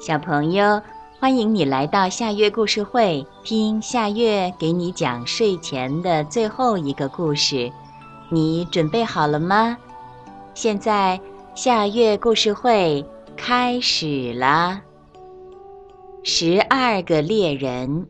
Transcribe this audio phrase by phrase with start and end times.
[0.00, 0.80] 小朋友，
[1.18, 7.70] 欢迎你来到夏月故事会，听夏月给你讲睡前的最后一个故事。
[8.30, 9.76] 你准备好了吗？
[10.54, 11.20] 现在
[11.54, 13.04] 夏月故事会
[13.36, 14.80] 开始了。
[16.22, 18.06] 十二个猎人。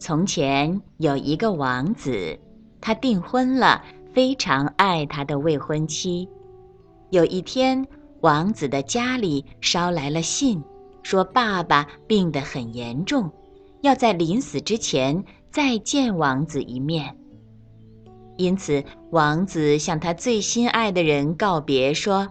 [0.00, 2.36] 从前有一个王子，
[2.80, 3.80] 他订婚了，
[4.12, 6.28] 非常爱他的未婚妻。
[7.10, 7.86] 有一天。
[8.22, 10.62] 王子的家里捎来了信，
[11.02, 13.28] 说爸爸病得很严重，
[13.80, 17.16] 要在临死之前再见王子一面。
[18.36, 22.28] 因此，王子向他最心爱的人告别，说：“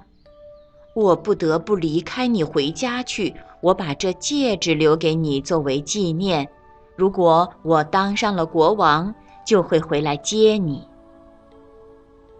[0.95, 6.47] 我不得不离开你回家去，我把这戒指留给你作为纪念。
[6.95, 9.13] 如果我当上了国王，
[9.45, 10.87] 就会回来接你。”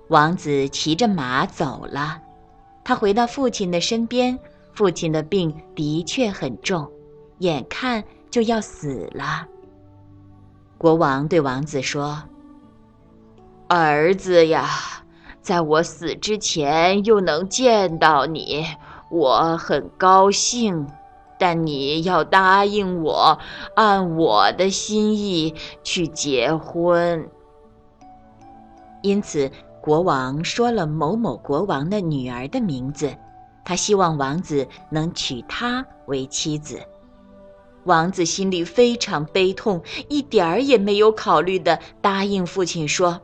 [0.07, 2.21] 王子骑着马走了。
[2.83, 4.37] 他回到父亲的身边，
[4.73, 6.91] 父亲的病的确很重，
[7.37, 9.47] 眼看就要死了。
[10.77, 12.23] 国王对王子说
[13.69, 14.67] ：“儿子呀，
[15.41, 18.65] 在我死之前又能见到你，
[19.11, 20.87] 我很高兴。
[21.37, 23.39] 但你要答应我，
[23.75, 27.29] 按我的心意去结婚。”
[29.03, 29.51] 因此。
[29.81, 33.11] 国王说了某某国王的女儿的名字，
[33.65, 36.79] 他希望王子能娶她为妻子。
[37.85, 43.19] 王子心里非常悲痛，一点儿也没有考虑的答应父亲说：“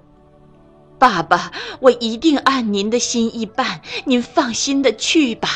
[0.97, 5.47] 爸爸，我一定按您的心意办，您放心的去吧。”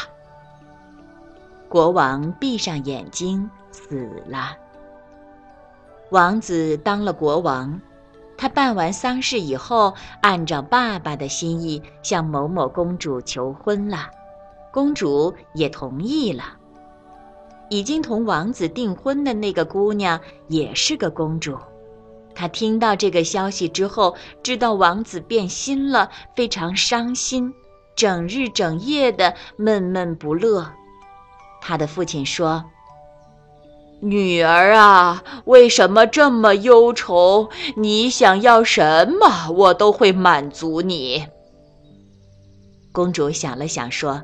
[1.67, 4.55] 国王闭上眼睛死了。
[6.11, 7.81] 王子当了国王。
[8.42, 14.09] 他办完丧事以后，按照爸爸的心意向某某公主求婚了，
[14.73, 16.57] 公主也同意了。
[17.69, 21.56] 已经同王子订婚的那个姑娘也是个公主，
[22.34, 27.53] 她听到这个消息之后，知道王子变心了，非常伤心，
[27.96, 30.68] 整日整夜的闷闷不乐。
[31.62, 32.66] 她的父亲说。
[34.03, 37.51] 女儿啊，为什么这么忧愁？
[37.78, 41.28] 你想要什么，我都会满足你。
[42.91, 44.23] 公主想了想，说：“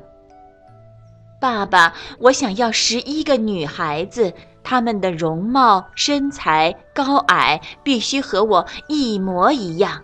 [1.40, 4.32] 爸爸，我想要十一个女孩子，
[4.64, 10.02] 她们的容貌、身材、高矮必须和我一模一样。”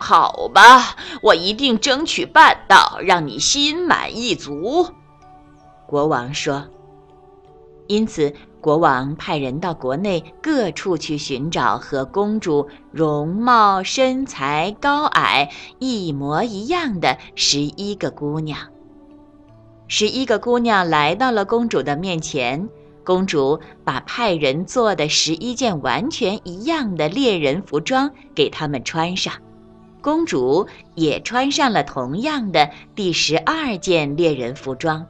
[0.00, 4.88] 好吧，我一定争取办到，让你心满意足。”
[5.86, 6.64] 国王说。
[7.88, 18.58] 因此，国王派人到国内各处去寻找和公主容貌、身材、高矮一模一样的十一个姑娘。
[19.88, 22.68] 十一个姑娘来到了公主的面前，
[23.04, 29.32] 公主把派人做的十一件完全一样的猎人服装给她们穿上，
[30.02, 30.66] 公主
[30.96, 35.06] 也穿上了同样的第十二件猎人服装。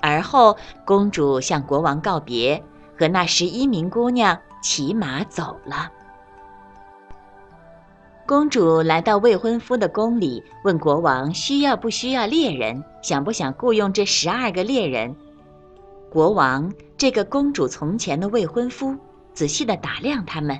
[0.00, 2.62] 而后，公主向国王告别，
[2.98, 5.90] 和那十一名姑娘骑马走了。
[8.26, 15.14] 公主来到未婚夫的宫里，问国王需要不需要猎人，想不想雇佣这十二个猎人。
[16.10, 18.96] 国王这个公主从前的未婚夫
[19.32, 20.58] 仔细的打量他们，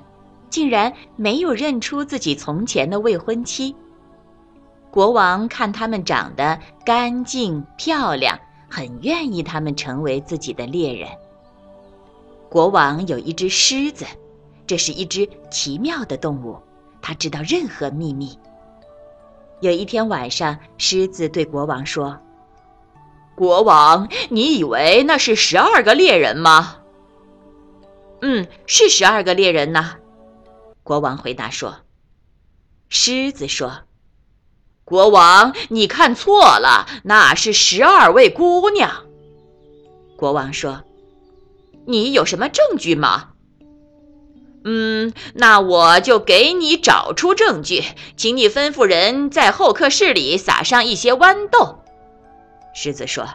[0.49, 3.75] 竟然没有认出自己从前的未婚妻。
[4.89, 8.39] 国王看他们长得干净漂亮。
[8.69, 11.09] 很愿意他们成为自己的猎人。
[12.49, 14.05] 国王有一只狮子，
[14.65, 16.61] 这是一只奇妙的动物，
[17.01, 18.37] 它知道任何秘密。
[19.59, 22.19] 有一天晚上，狮子对国王说
[23.35, 26.77] ：“国王，你以为那是十二个猎人吗
[28.21, 29.95] ？”“嗯，是十二个猎人呢。”
[30.83, 31.75] 国王回答说。
[32.89, 33.86] 狮子说。
[34.87, 39.03] 国王，你看错了，那是十二位姑娘。
[40.15, 40.83] 国王说
[41.85, 43.31] ：“你有什么证据吗
[44.63, 47.83] ？”“嗯，那我就给你找出证据，
[48.15, 51.79] 请你吩咐人在候客室里撒上一些豌豆。”
[52.73, 53.27] 狮子说：“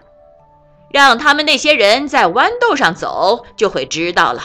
[0.91, 4.41] 让他们那些人在豌豆上走，就会知道了。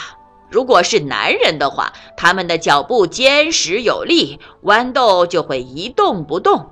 [0.52, 6.72] 如果是男人的话，他们的脚步坚实有力，豌豆就会一动不动。”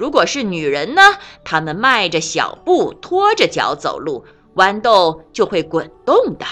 [0.00, 1.02] 如果是女人呢？
[1.44, 4.24] 她们迈着小步，拖着脚走路，
[4.54, 6.46] 豌豆就会滚动的。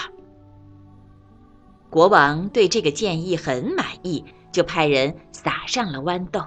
[1.89, 6.43] 国王对这个建议很满意，就派人撒上了豌豆。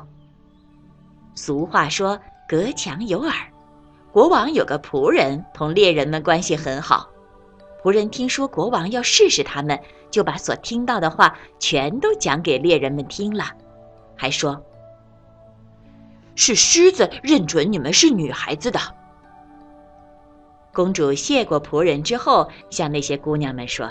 [1.34, 3.34] 俗话说“隔墙有耳”，
[4.12, 7.08] 国王有个仆人，同猎人们关系很好。
[7.82, 9.76] 仆人听说国王要试试他们，
[10.08, 13.46] 就把所听到的话全都讲给猎人们听了，
[14.14, 14.62] 还说
[16.34, 18.80] ：“是狮子认准你们是女孩子的。”
[20.72, 23.90] 公主谢过仆人之后，向那些姑娘们说：“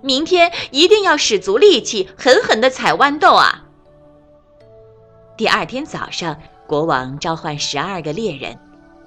[0.00, 3.64] 明天一定要使足力气，狠狠的采豌豆啊！”
[5.36, 6.36] 第二天早上，
[6.66, 8.56] 国王召唤十二个猎人。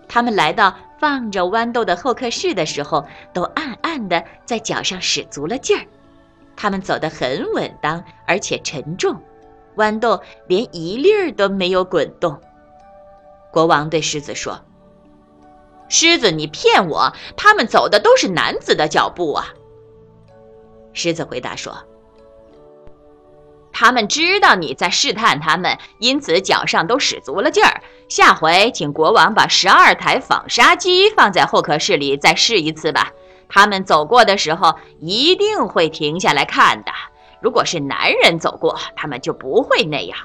[0.10, 5.86] 他们来到放着豌豆的候客室的时候，都暗暗的在脚上使足了劲儿。
[6.58, 9.16] 他们走得很稳当，而且沉重，
[9.76, 12.42] 豌豆连一粒儿都没有滚动。
[13.52, 14.62] 国王对狮子说
[15.90, 17.14] ：“狮子，你骗我！
[17.36, 19.48] 他们走的都是男子的脚步啊！”
[20.94, 21.78] 狮子回答说。
[23.74, 27.82] 他们知道你在试探他们，因此脚上都使足了劲儿。
[28.10, 33.12] 下回请国王把十二台纺纱机放在候客室里，再试一次吧。
[33.50, 36.92] 他们走过的时候一定会停下来看的。
[37.42, 40.18] 如果是男人走过，他们就不会那样。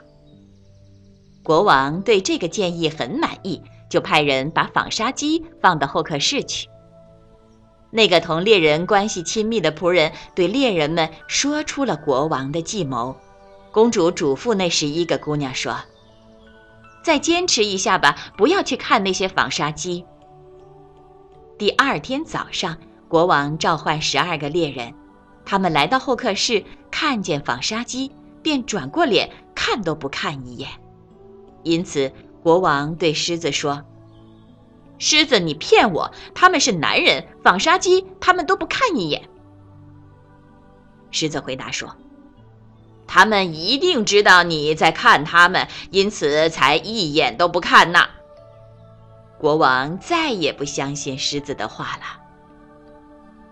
[1.42, 6.68] 国王对这个建议很满意，就派人把纺纱机放到候客室去。
[7.90, 13.16] 那个同猎人关系亲密的仆人对猎人们说出了国王的计谋。
[13.72, 15.76] 公主嘱咐那十一个姑娘说
[17.04, 20.04] ：“再坚持一下吧，不要去看那些纺纱机。”
[21.56, 22.76] 第二天早上，
[23.06, 24.92] 国王召唤十二个猎人，
[25.44, 28.12] 他们来到候客室，看见纺纱机，
[28.42, 30.70] 便转过脸看都不看一眼。
[31.62, 32.12] 因此，
[32.42, 33.84] 国王对狮子说
[34.98, 36.12] ：“狮子，你骗我！
[36.34, 39.28] 他们是男人，纺纱机他们都不看一眼。”
[41.10, 41.96] 狮子回答说。
[43.08, 48.08] 他们一定知道你在看他们，因此才一眼都不看呐。
[49.38, 52.25] 国王再也不相信狮子的话了。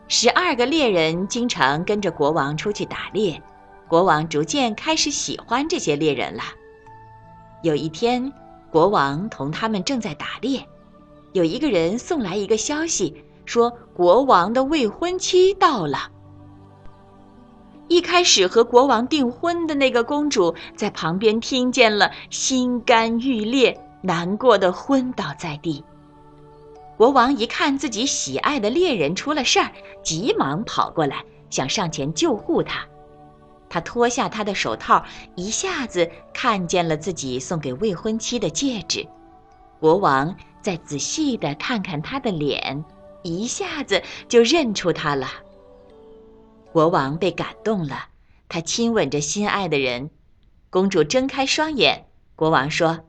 [0.06, 3.43] 十二个猎人经常跟着国王出去打猎，
[3.89, 6.43] 国王逐渐开始喜欢这些猎人了。
[7.62, 8.33] 有一天，
[8.71, 10.69] 国王同他们正在打猎，
[11.33, 16.11] 有一个人送来一个消息，说国王的未婚妻到了。
[17.89, 25.83] 一开始和国王订婚的那个公主在旁边听见了，心肝欲裂，难过的昏倒在地。
[27.05, 29.71] 国王一看自己喜爱的猎人出了事儿，
[30.03, 32.89] 急忙跑过来，想上前救护他。
[33.69, 35.05] 他脱下他的手套，
[35.35, 39.06] 一下子看见了自己送给未婚妻的戒指。
[39.79, 42.83] 国王再仔细地看看他的脸，
[43.23, 45.29] 一下子就认出他了。
[46.73, 48.06] 国王被感动了，
[48.49, 50.09] 他亲吻着心爱的人。
[50.71, 52.06] 公主睁开双眼。
[52.35, 53.01] 国王说：“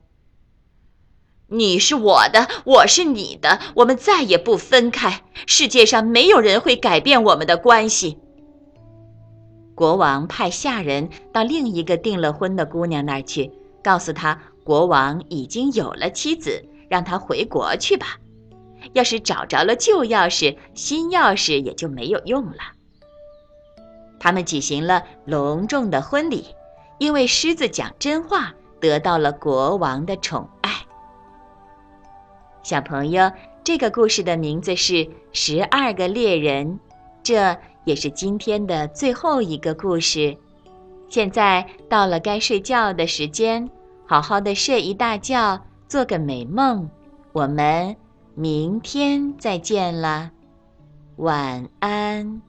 [1.48, 5.22] 你是我的，我是你的，我们再也不分开。
[5.46, 8.18] 世界上没有人会改变我们的关系。”
[9.76, 13.52] 国王派下人到另一个订了婚的姑娘那儿去，
[13.84, 18.18] 告诉她国王已经有了妻子，让她回国去吧。
[18.94, 22.58] 要是找着了旧钥匙，新钥匙也就没有用了。
[24.20, 26.46] 他们举行了隆重的婚礼，
[26.98, 30.50] 因为狮子讲真话，得到了国王的宠。
[32.65, 33.31] 小朋友，
[33.63, 34.93] 这个故事的名字是
[35.34, 36.67] 《十二个猎人》，
[37.22, 40.36] 这也是今天的最后一个故事。
[41.07, 43.69] 现在到了该睡觉的时间，
[44.07, 46.89] 好好的睡一大觉，做个美梦。
[47.34, 47.95] 我们
[48.34, 50.31] 明天再见了，
[51.17, 52.41] 晚安。